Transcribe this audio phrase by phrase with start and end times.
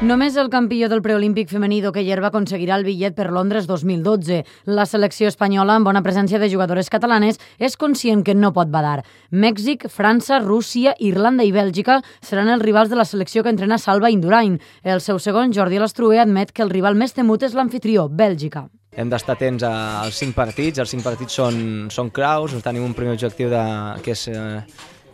[0.00, 4.38] Només el campió del preolímpic femení d'hoquei herba aconseguirà el bitllet per Londres 2012.
[4.72, 9.02] La selecció espanyola, amb bona presència de jugadores catalanes, és conscient que no pot badar.
[9.28, 14.08] Mèxic, França, Rússia, Irlanda i Bèlgica seran els rivals de la selecció que entrena Salva
[14.08, 14.56] Indurain.
[14.82, 18.70] El seu segon, Jordi Alastrué, admet que el rival més temut és l'anfitrió, Bèlgica.
[18.96, 21.60] Hem d'estar atents als cinc partits, els cinc partits són,
[21.92, 23.60] són claus, tenim un primer objectiu de,
[24.00, 24.64] que és eh,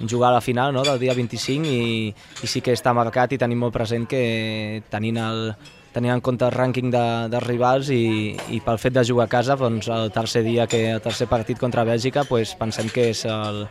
[0.04, 3.40] jugar a la final no, del dia 25 i, i sí que està marcat i
[3.40, 5.54] tenim molt present que tenint, el,
[5.94, 9.32] tenint en compte el rànquing de, dels rivals i, i pel fet de jugar a
[9.38, 13.24] casa, doncs, el tercer dia, que el tercer partit contra Bèlgica, doncs, pensem que és
[13.30, 13.64] el,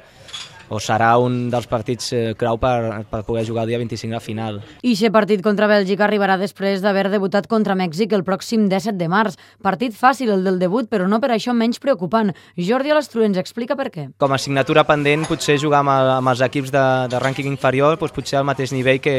[0.70, 4.22] o serà un dels partits eh, clau per, per poder jugar el dia 25 a
[4.24, 4.62] final.
[4.82, 9.10] I aquest partit contra Bèlgica arribarà després d'haver debutat contra Mèxic el pròxim 17 de
[9.12, 9.38] març.
[9.66, 12.34] Partit fàcil el del debut, però no per això menys preocupant.
[12.58, 14.10] Jordi Alastrué ens explica per què.
[14.18, 18.16] Com a assignatura pendent, potser jugar amb, amb els equips de, de rànquing inferior, doncs
[18.16, 19.16] potser al mateix nivell que,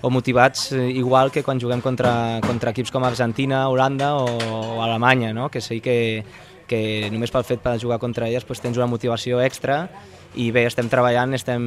[0.00, 4.82] o motivats eh, igual que quan juguem contra, contra equips com Argentina, Holanda o, o
[4.82, 5.48] Alemanya, no?
[5.50, 6.22] que sé que,
[6.68, 9.88] que només pel fet de jugar contra elles doncs, tens una motivació extra
[10.36, 11.62] i bé, estem treballant, estem,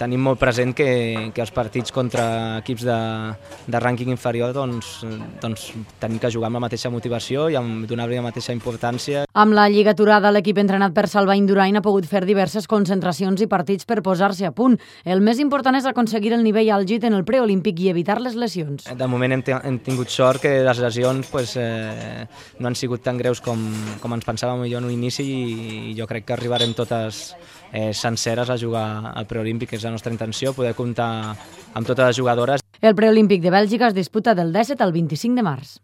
[0.00, 2.96] tenim molt present que, que els partits contra equips de,
[3.70, 4.98] de rànquing inferior doncs,
[5.42, 5.68] doncs
[6.02, 9.24] tenim que jugar amb la mateixa motivació i amb donar-li la mateixa importància.
[9.32, 13.48] Amb la Lliga aturada, l'equip entrenat per Salva Indurain ha pogut fer diverses concentracions i
[13.50, 14.76] partits per posar-se a punt.
[15.04, 18.90] El més important és aconseguir el nivell àlgid en el preolímpic i evitar les lesions.
[18.90, 22.26] De moment hem, hem tingut sort que les lesions pues, eh,
[22.58, 23.62] no han sigut tan greus com,
[24.02, 27.35] com ens pensàvem millor en un inici i jo crec que arribarem totes
[27.72, 31.10] eh, senceres a jugar al preolímpic, és la nostra intenció, poder comptar
[31.74, 32.64] amb totes les jugadores.
[32.80, 35.74] El preolímpic de Bèlgica es disputa del 17 al 25 de març.